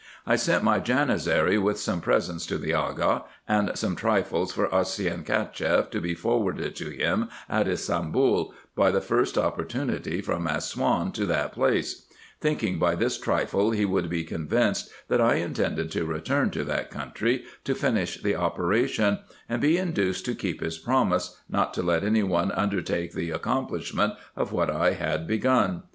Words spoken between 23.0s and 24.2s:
the accomplishment